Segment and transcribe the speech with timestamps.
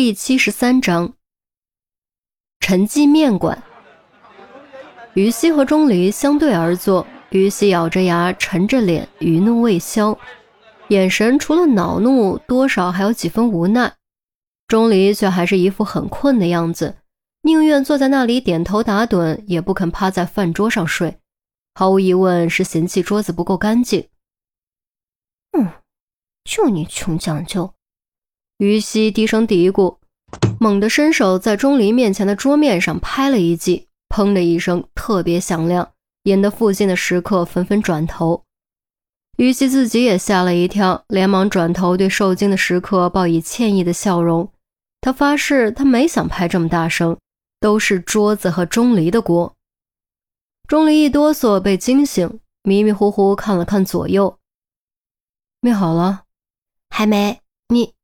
[0.00, 1.12] 第七十三章，
[2.60, 3.60] 陈记面馆。
[5.14, 10.16] 于西和钟离相对而坐，于西咬着牙，沉着脸，余怒未消，
[10.90, 13.92] 眼神除了恼怒，多少还有几分无奈。
[14.68, 16.98] 钟离却还是一副很困的样子，
[17.42, 21.18] 宁愿坐在那里点头打盹，也不肯趴在饭桌上睡。
[21.74, 24.08] 毫无疑问是嫌弃桌子不够干净。
[25.58, 25.72] 嗯，
[26.44, 27.74] 就你穷讲究。
[28.58, 29.98] 于西低声嘀咕，
[30.58, 35.92] 猛地伸手在钟离面前的桌面上拍了一记，砰的一声，特别响亮，
[36.24, 38.42] 引得附近的食客纷纷转头。
[39.36, 44.52] 于西自己也吓了一跳，连忙转头对受惊的食客报以歉意的笑容。
[45.00, 47.16] 他发誓，他没想拍这么大声，
[47.60, 49.54] 都是桌子和钟离的锅。
[50.66, 54.36] 钟离一哆嗦，被惊醒，迷迷糊糊看了看左右，
[55.60, 56.24] 面好了，
[56.90, 57.94] 还没你。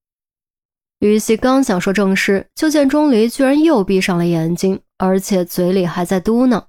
[1.05, 6.65] 于西刚想说正事，就见钟离居然又闭上了眼睛，而且嘴里还在嘟囔：“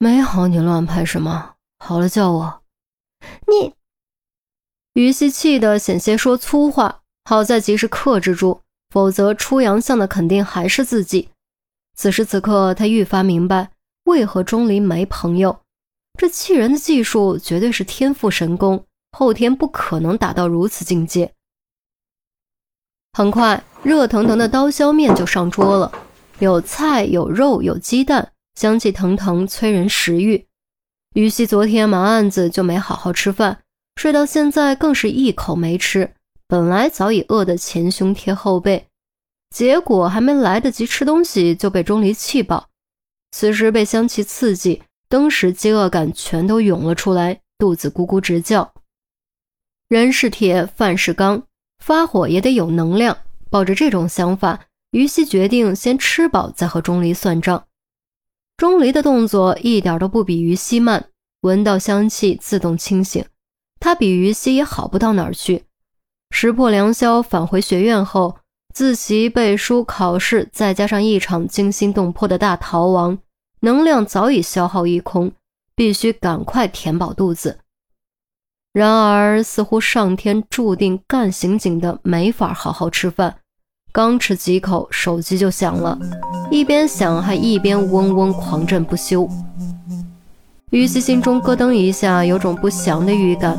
[0.00, 1.54] 没好，你乱拍什么？
[1.78, 2.62] 好了叫我。”
[3.46, 3.72] 你。
[4.94, 11.28] 于西气得险些说粗话，好在及时克制住，否则出洋相的肯定还是自己。
[11.96, 13.70] 此时此刻，他愈发明白
[14.06, 15.60] 为何钟离没朋友，
[16.18, 21.32] 这气人的技术绝对是天赋神功，后天不可能达到如此境界。
[23.16, 25.92] 很快，热腾腾的刀削面就上桌了，
[26.40, 30.48] 有菜，有肉，有鸡蛋，香气腾腾，催人食欲。
[31.14, 33.60] 于西昨天忙案子就没好好吃饭，
[33.94, 36.10] 睡到现在更是一口没吃。
[36.48, 38.88] 本来早已饿得前胸贴后背，
[39.54, 42.68] 结果还没来得及吃东西就被钟离气饱。
[43.30, 48.74] 此时被香气刺激，当时饥饿感全都涌了出来，肚子咕咕直叫。
[49.88, 51.44] 人是铁，饭是钢。
[51.86, 53.18] 发火也得有能量，
[53.50, 54.58] 抱着这种想法，
[54.92, 57.66] 于西决定先吃饱再和钟离算账。
[58.56, 61.10] 钟离的动作一点都不比于西慢，
[61.42, 63.22] 闻到香气自动清醒。
[63.80, 65.64] 他比于西也好不到哪儿去。
[66.30, 68.38] 识破良宵，返回学院后，
[68.72, 73.18] 自习、背书、考试，再加上一场惊心动魄的大逃亡，
[73.60, 75.32] 能量早已消耗一空，
[75.74, 77.58] 必须赶快填饱肚子。
[78.74, 83.36] 然而，似乎上天注定干刑警的没法好好吃饭。
[83.92, 85.96] 刚吃几口，手机就响了，
[86.50, 89.28] 一边响还一边嗡嗡狂震不休。
[90.70, 93.56] 于西心中咯噔一下，有种不祥的预感。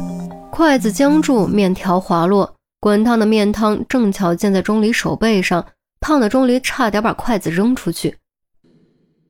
[0.52, 5.66] 筷子僵住，面条滑落，滚烫的面汤正巧溅在钟离手背上，
[6.02, 8.18] 烫的钟离差点把筷子扔出去。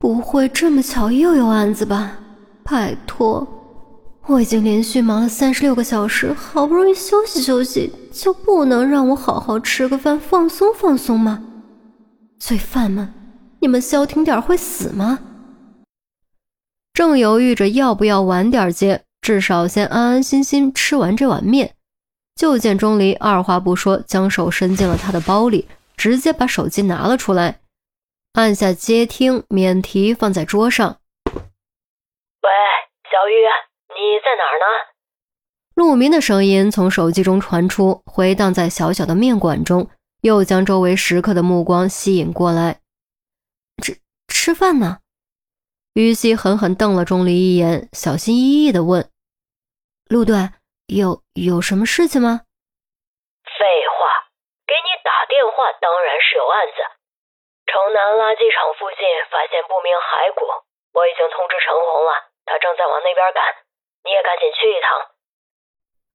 [0.00, 2.18] 不会这么巧又有案子吧？
[2.64, 3.46] 拜托。
[4.28, 11.44] 我已经连续忙了三十六个小时，好不容易休息休息，就不能让我好好吃个饭，放松放松吗？
[12.36, 13.14] 罪犯们，
[13.60, 15.20] 你们消停点会死吗？
[16.92, 21.74] 正犹豫着要不要晚点接，至少先安安心心吃完这碗面，
[22.34, 27.60] 就见钟离二话不说，将手伸进了他的包里，直接把手机拿了出来，
[28.32, 30.96] 按下接听，免提放在桌上。
[31.26, 32.50] 喂，
[33.04, 33.75] 小玉。
[33.96, 34.66] 你在哪儿呢？
[35.74, 39.88] 陆明的声音从手机中传出，回荡在小小的面馆中，
[40.20, 42.80] 又将周围食客的目光吸引过来。
[43.82, 44.98] 吃吃饭呢？
[45.94, 49.08] 于西狠狠瞪了钟离一眼，小心翼翼地问
[50.12, 50.52] ：“陆队，
[50.92, 52.44] 有有什么事情吗？”
[53.48, 53.64] 废
[53.96, 54.28] 话，
[54.68, 56.84] 给你打电话当然是有案子。
[57.64, 60.44] 城南垃圾场附近发现不明骸骨，
[60.92, 62.12] 我已经通知陈红了，
[62.44, 63.65] 他正在往那边赶。
[64.06, 65.10] 你也赶紧去一趟。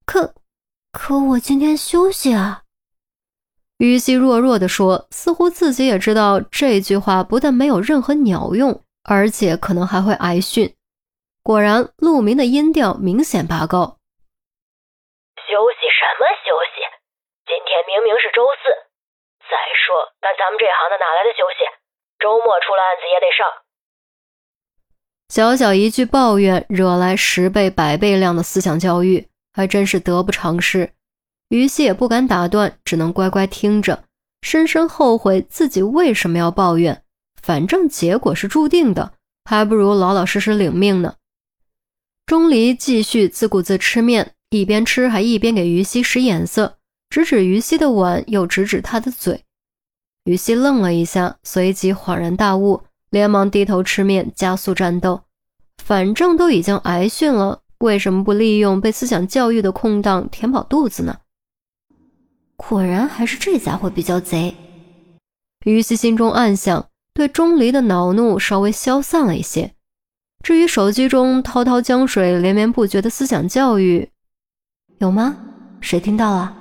[0.06, 0.34] 可，
[0.90, 2.62] 可我今天休息啊。
[3.76, 10.74] 于西弱弱的说，似乎自己也知道这句话不但没有任何鸟用，而且可能还会挨训。
[11.42, 13.98] 果然，陆明的音调明显拔高。
[15.42, 16.80] 休息什么休息？
[17.44, 18.70] 今天明明是周四。
[19.50, 21.66] 再说，干咱们这行的哪来的休息？
[22.22, 23.42] 周末出了案子也得上。
[25.32, 30.92] 小小一句抱怨，惹来十倍百倍量的思想教育，还真是得不偿失。
[31.48, 34.04] 于西也不敢打断，只能乖乖听着，
[34.42, 37.02] 深深后悔自己为什么要抱怨。
[37.40, 39.14] 反正结果是注定的，
[39.46, 41.14] 还不如老老实实领命呢。
[42.26, 46.76] 钟离继续自顾自吃面，一边吃还一边给于西使眼色，
[47.08, 49.42] 指指于西的碗，又指指他的嘴。
[50.24, 52.82] 于西愣了一下，随即恍然大悟。
[53.12, 55.20] 连忙低头吃面，加速战斗。
[55.84, 61.18] 反正都已经挨训了，为什么不利用被思想教育的空档填饱肚子呢？
[62.56, 64.56] 果然还是这家伙比较贼，
[65.66, 69.74] 于西心中暗想，对钟离的恼怒稍微消散了一些。
[70.42, 74.08] 至于手机中滔滔江水、连绵不绝的思想教育，
[74.98, 75.36] 有吗？
[75.82, 76.56] 谁听到了？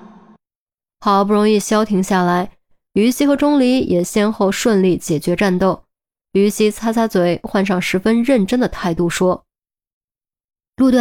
[1.00, 2.51] 好不容易消停下来，
[2.94, 5.83] 于西和钟离也先后顺利解决战斗。
[6.31, 9.45] 于西擦擦嘴，换上十分认真的态度说
[10.78, 11.00] ：“陆队，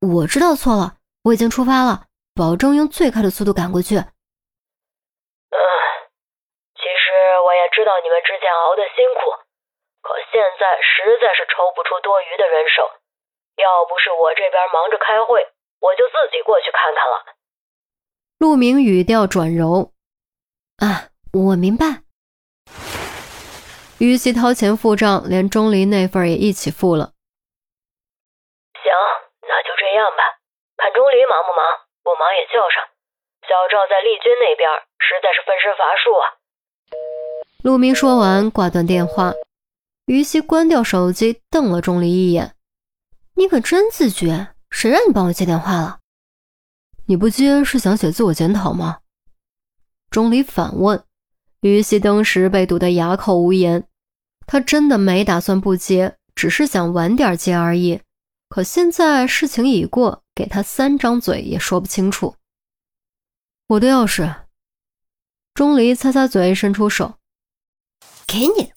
[0.00, 5.60] 我知道错了，我已经出发了，保证用最快的速度赶过去。”嗯，
[6.72, 7.12] 其实
[7.44, 9.20] 我也知道你们之前熬的辛苦。
[10.00, 12.88] 可现在实在是抽不出多余的人手，
[13.60, 15.44] 要不是我这边忙着开会，
[15.78, 17.36] 我就自己过去看看了。
[18.38, 19.92] 陆明语调转柔
[20.80, 22.02] ：“啊，我明白。”
[24.00, 27.12] 于西掏钱付账，连钟离那份也一起付了。
[28.72, 28.90] 行，
[29.42, 30.40] 那就这样吧。
[30.78, 31.60] 看钟离忙不忙，
[32.02, 32.80] 不忙也叫上。
[33.42, 36.24] 小赵在丽君那边实在是分身乏术啊。
[37.62, 39.34] 陆明说完，挂断电话。
[40.06, 42.54] 于西关掉手机，瞪了钟离一眼
[43.36, 45.98] ：“你可真自觉，谁让你帮我接电话了？
[47.06, 49.00] 你不接是想写自我检讨吗？”
[50.10, 51.04] 钟离反问。
[51.60, 53.86] 于西当时被堵得哑口无言，
[54.52, 58.00] 他真的没打算不接，只是想晚点接而已。
[58.48, 62.34] 可现在事情已过，给他三张嘴也说不清楚。
[63.68, 64.34] 我的钥匙。
[65.54, 67.14] 钟离擦擦嘴，伸出手
[68.26, 68.72] ：“给你。”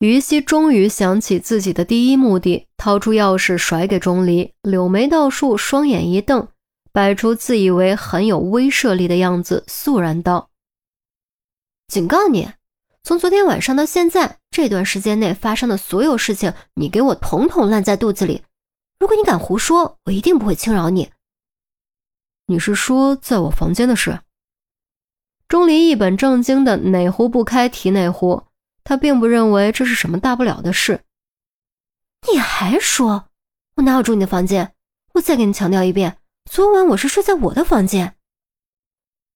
[0.00, 6.48] 于西终于想起自己的第一目的，掏出钥匙甩给钟离，柳眉倒竖，双眼一瞪，
[6.92, 10.48] 摆出自以为很有威慑力的样子，肃然道
[11.88, 12.48] ：“警告你，
[13.06, 18.42] 从昨天晚上到现在这段时间内发生的所有事情，你给我统统烂在肚子里。
[18.98, 21.12] 如果你敢胡说，我一定不会轻饶你。”
[22.46, 24.18] 你是说在我房间的事？
[25.46, 28.42] 钟离一本正经的哪壶不开提哪壶。
[28.82, 31.04] 他并不认为这是什么大不了的事。
[32.32, 33.28] 你还说，
[33.76, 34.74] 我哪有住你的房间？
[35.14, 36.18] 我再给你强调一遍，
[36.50, 38.16] 昨晚我是睡在我的房间。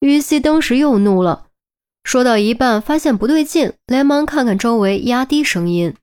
[0.01, 1.50] 于西当时又怒了，
[2.03, 5.95] 说到一半发现不对劲，连忙看看周围，压低声音：“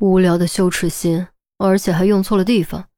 [0.00, 1.28] 无聊的羞耻心，
[1.58, 2.88] 而且还用错了地方。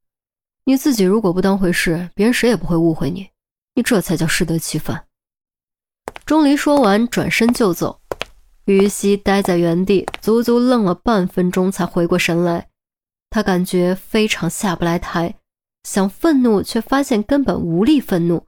[0.64, 3.29] 你自己如果不当回事，别人谁也不会误会你。
[3.75, 5.06] 你这才叫适得其反。”
[6.25, 8.00] 钟离说完，转身就走。
[8.67, 12.69] 于西呆在原地，足足愣了半分钟，才回过神来。
[13.29, 15.35] 他感觉非常下不来台，
[15.82, 18.46] 想愤怒，却发现根本无力愤怒，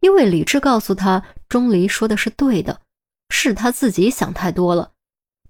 [0.00, 1.22] 因为理智告诉他，
[1.52, 2.80] 钟离说的是对的，
[3.28, 4.92] 是他自己想太多了。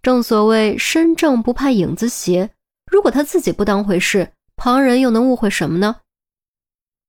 [0.02, 2.50] 正所谓身正不怕影子斜，
[2.90, 5.98] 如果他自己不当回事，旁人又能误会什么呢？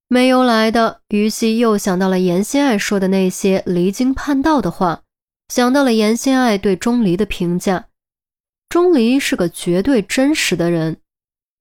[0.08, 5.02] 没由来的，于西又想到了严心爱说的那些离经叛道的话。
[5.48, 7.88] 想到了严心爱对钟离的评价，
[8.70, 10.98] 钟离是个绝对真实的人，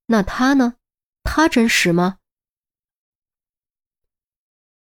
[0.08, 0.74] 那他呢？
[1.22, 2.18] 他真实吗？